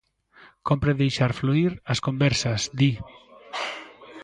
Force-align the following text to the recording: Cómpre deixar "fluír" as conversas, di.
Cómpre 0.67 0.91
deixar 1.01 1.31
"fluír" 1.39 1.71
as 1.91 1.99
conversas, 2.07 2.61
di. 2.79 2.91